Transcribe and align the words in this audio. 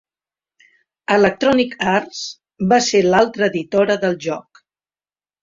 Electronic 1.15 1.75
Arts 1.91 2.23
va 2.73 2.81
ser 2.87 3.03
l'altra 3.09 3.51
editora 3.55 3.99
del 4.07 4.19
joc. 4.27 4.65